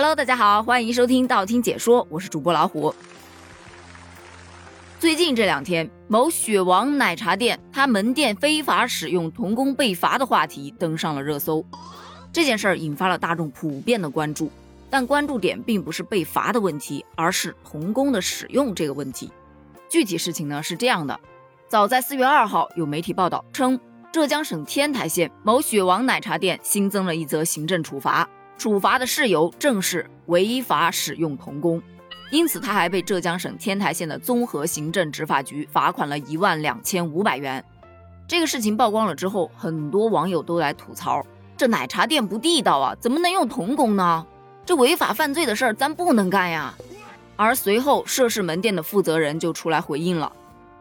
[0.00, 2.94] Hello，大家好，欢迎收听道听解说，我是主播老虎。
[4.98, 11.62] 最近这两天，某雪王奶茶店他门店非法使用童工被罚的话题登上了热搜。
[12.32, 14.50] 这件事儿引发了大众普遍的关注，
[14.88, 19.30] 但关注点并不是被罚的问题，而是童工的使用这个问题。
[19.90, 21.20] 具体事情呢是这样的：
[21.68, 23.78] 早在四月二号，有媒体报道称，
[24.10, 28.26] 浙江省天台县某雪王奶茶店新增了一则行政处罚。
[28.60, 31.82] 处罚的事由正是违法使用童工，
[32.30, 37.64] 因此他还被浙江省天台县的综合行政执法局罚款了一万两千五百元。
[38.28, 41.24] 这个事情曝光了之后，很多网友都来吐槽：
[41.56, 44.26] 这奶茶店不地道啊，怎么能用童工呢？
[44.66, 46.74] 这违法犯罪的事儿咱不能干呀！
[47.36, 50.30] 而随后涉事门店的负责人就出来回应了。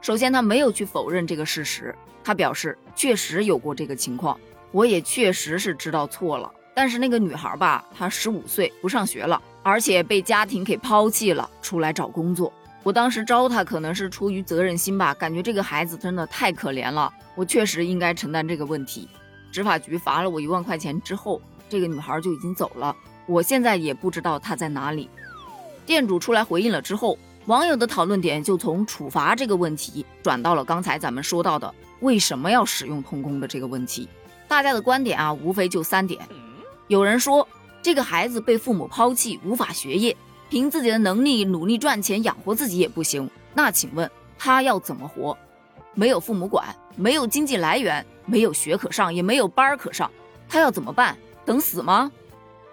[0.00, 4.38] 首先，他没有去否认这个事实，他表示确实有过这个情况，
[4.70, 6.48] 我也确实是知道错了。
[6.74, 12.52] 但是那个女孩吧，她十五岁不上学了，而且被家庭给抛弃了，出来找工作。
[12.82, 19.08] 我当时招她可能是出于责任心吧，感觉这个孩子真的太可怜了，我确实应该承担这个问题。
[19.52, 22.94] 执法局罚了我一万块钱之后，这个女孩就已经走了，
[23.26, 25.08] 我现在也不知道她在哪里。
[25.86, 34.08] 店主出来回应了之后，网友的讨论点就从处罚这个问题转到了刚才咱们说到的为什么要使用童工的这个问题。
[34.48, 36.20] 大家的观点啊，无非就三点。
[36.88, 37.48] 有人说，
[37.80, 40.16] 这个孩子被父母抛弃，无法学业，
[40.50, 43.28] 凭自己的能力努力赚钱养活自己也不行。
[43.54, 45.36] 那请问他要怎么活？
[45.94, 50.10] 没有父母管，没有经济来源，没有学可上，也没有班可上，
[50.48, 51.16] 他要怎么办？
[51.44, 52.10] 等死吗？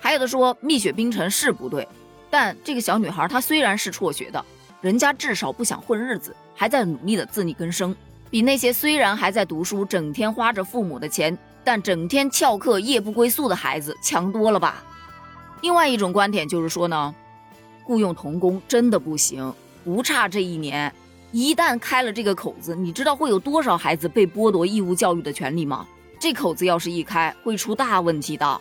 [0.00, 1.86] 还有的说蜜雪冰城是不对，
[2.28, 4.44] 但这个小女孩她虽然是辍学的，
[4.80, 7.94] 人家至少不想混日子，还在努力的自力更生，
[8.30, 11.38] 比那些虽然还在读书，整天花着父母的钱。
[11.64, 14.82] 但整天翘课夜不归宿的孩子强多了吧？
[15.60, 17.14] 另外一种观点就是说呢，
[17.84, 19.52] 雇佣童工真的不行。
[19.84, 20.92] 不差这一年，
[21.32, 25.86] 一旦开了这个口子，你知道会有多少孩子被剥夺义务教育的权利吗？
[26.18, 28.60] 这口子要是一开，会出大问题的。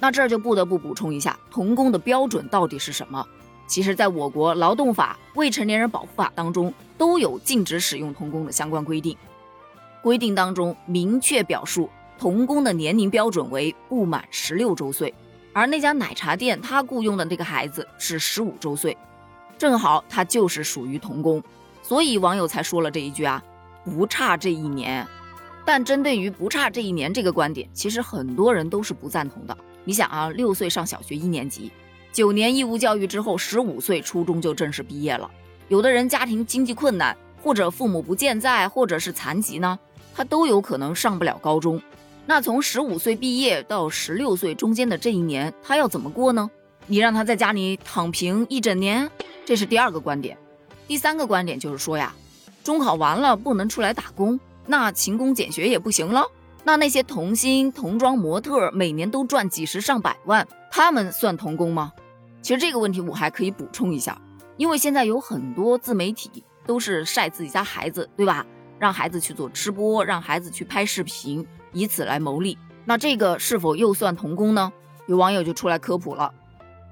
[0.00, 3.24] 那这儿就不得不补充一下，童工的标准到底是什么？
[3.66, 9.16] 其实，在我国劳动法、未成年人保护法当中都有禁止使用童工的相关规定，
[10.02, 11.90] 规定当中明确表述。
[12.18, 15.14] 童工的年龄标准为不满十六周岁，
[15.52, 18.96] 而那家奶茶店他雇佣的那个孩子是十五周岁，
[19.56, 21.40] 正好他就是属于童工，
[21.80, 23.40] 所以网友才说了这一句啊，
[23.84, 25.06] 不差这一年。
[25.64, 29.56] 但针对于不差这一年这个观点，其实很多人都是不赞同的。
[29.84, 31.70] 你想啊，六岁上小学一年级，
[32.10, 35.30] 九年义务教育之后，十五岁初中就正式毕业了。
[35.68, 39.78] 有的人家庭经济困难，或者父母不健在，或者是残疾呢，
[40.14, 41.80] 他都有可能上不了高中。
[42.30, 46.50] 那从十五岁毕业到十六岁中间的这一年，他要怎么过呢？
[46.86, 49.10] 你让他在家里躺平一整年，
[49.46, 50.36] 这是第二个观点。
[50.86, 52.14] 第三个观点就是说呀，
[52.62, 56.26] 中考完了不能出来打工，那勤工俭学也不行了。
[56.64, 61.94] 那那些童星、童装模特每年都赚几十上百万，他们算童工吗？
[62.42, 64.20] 其实这个问题我还可以补充一下，
[64.58, 68.44] 因为现在有很多自媒体都是晒自己家孩子，对吧？
[68.78, 71.46] 让孩子去做吃播，让孩子去拍视频。
[71.72, 74.72] 以此来牟利，那这个是否又算童工呢？
[75.06, 76.32] 有网友就出来科普了，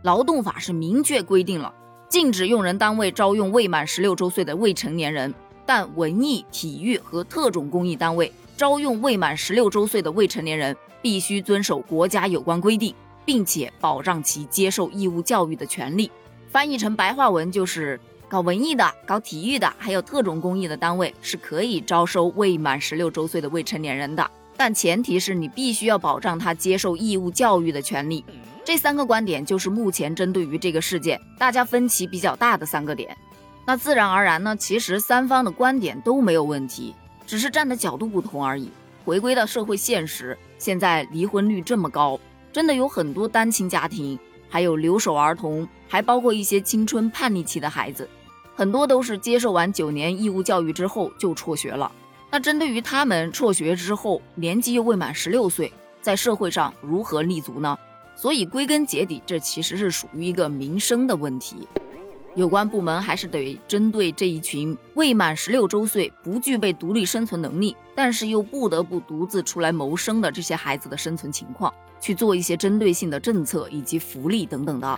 [0.02, 1.72] 劳动法是明确规定了，
[2.08, 12.94] 禁止用人单位招用未满十六周岁的未成年人，但文艺、体育和特种工艺单位招用未满十六周岁的未成年人，必须遵守国家有关规定，
[13.24, 16.10] 并且保障其接受义务教育的权利。
[16.48, 24.30] 翻译成白话文就是，搞文艺的、搞体育的，还有特种工艺的单位是可以招收未满十六周岁的未成年人的。
[24.56, 28.24] 但前提是你必须要保障他接受义务教育的权利。
[28.64, 33.16] 这三个观点就是目前针对于这个事件大家分歧比较大的三个点。
[33.64, 36.94] 那自然而然呢，其实三方的观点都没有问题，
[37.26, 38.70] 只是站的角度不同而已。
[39.04, 42.18] 回归到社会现实，现在离婚率这么高，
[42.52, 44.18] 真的有很多单亲家庭，
[44.48, 48.08] 还有留守儿童，还包括一些青春叛逆期的孩子，
[48.56, 51.90] 很多都是接受完九年义务教育之后就辍学了。
[52.36, 55.72] 那针对于他们辍学之后，年纪又未满十六岁，
[56.02, 57.78] 在社会上如何立足呢？
[58.14, 61.66] 所以归根结底，这其实是属于一个民生的问题。
[62.34, 71.72] 有关部门还是得针对这一群未满十六周岁、不具备独立生存能力，但是又不得不独自出来谋生的这些孩子的生存情况，
[72.02, 74.94] 去做一些针对性的政策以及福利等等的。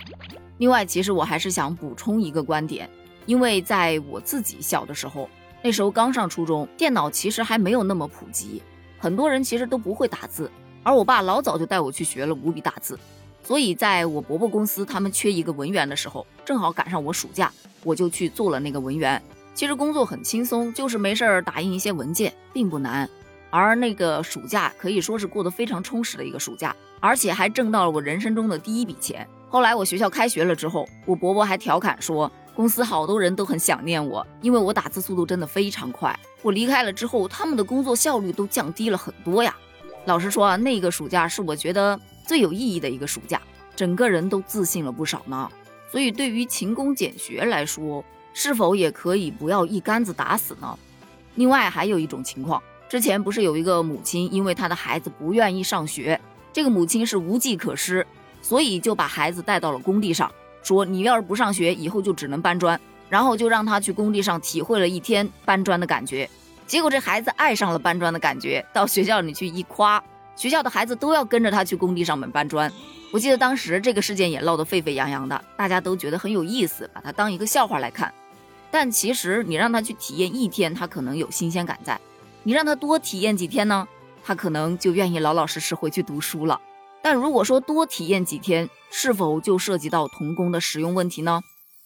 [0.57, 2.91] 另外，其实我还是想补充一个观点，
[3.27, 5.31] 因为在我自己小的时候。
[5.69, 8.63] 那时候刚上初中，电脑其实还没有那么普及，
[8.99, 10.51] 很多人其实都不会打字，
[10.83, 12.99] 而我爸老早就带我去学了五笔打字，
[13.43, 17.53] 所以在我伯伯公司他们缺一个文员的时候，正好赶上我暑假，
[17.85, 19.23] 我就去做了那个文员。
[19.53, 23.07] 其实工作很轻松，就是没事儿打印一些文件，并不难。
[23.51, 29.29] 而那个暑假可以说是过得非常充实的一个暑假，而且还挣到了我人生中的第一笔钱。
[29.51, 36.19] 后来我学校开学了之后，我伯伯还调侃说，公司好多人都很想念我，因为我打字速度真的非常快。
[36.43, 39.57] 我离开了之后，他们的工作效率都降低了很多呀。
[40.07, 41.97] 老实说啊，那个暑假是我觉得
[42.27, 43.41] 最有意义的一个暑假，
[43.77, 45.49] 整个人都自信了不少呢。
[45.89, 50.77] 所以对于勤工俭学来说，是否也可以不要一竿子打死呢？
[51.37, 52.61] 另外还有一种情况。
[52.89, 56.21] 之前不是有一个母亲，因为她的孩子不愿意上学，
[56.53, 58.05] 这个母亲是无计可施，
[58.43, 60.29] 所以就把孩子带到了工地上，
[60.69, 62.79] 说你要是不上学，以后就只能搬砖，
[63.09, 66.29] 然后就让他去工地上体会了一天搬砖的感觉。
[66.67, 70.03] 结果这孩子爱上了搬砖的感觉，到学校里去一夸，
[70.37, 72.71] 学校的孩子都要跟着他去工地上面搬砖。
[73.11, 78.13] 我记得当时这个事件也闹得沸沸扬扬的，大家都觉得很有意思，把它当一个笑话来看。
[78.71, 81.99] 但其实你让他去体验一天，他可能有新鲜感在。
[82.43, 83.89] 你让他多体验几天呢，
[84.23, 86.61] 他可能就愿意老老实实回去读书了。
[87.11, 91.41] 但如果说多体验几天，是否就涉及到童工的使用问题呢？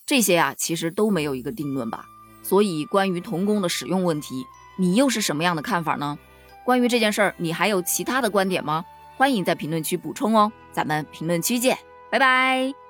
[0.05, 2.07] 这些呀，其实都没有一个定论吧。
[2.43, 4.45] 所以，关于童工的使用问题，
[4.77, 6.19] 你又是什么样的看法呢？
[6.65, 8.85] 关于这件事儿，你还有其他的观点吗？
[9.17, 10.51] 欢迎在评论区补充哦。
[10.73, 11.79] 咱们评论区见，
[12.11, 12.82] 拜拜。